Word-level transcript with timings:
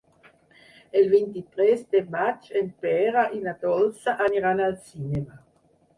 El 1.01 1.09
vint-i-tres 1.11 1.83
de 1.95 2.01
maig 2.17 2.49
en 2.63 2.71
Pere 2.85 3.27
i 3.41 3.43
na 3.45 3.55
Dolça 3.67 4.19
aniran 4.29 4.65
al 4.71 4.75
cinema. 4.91 5.43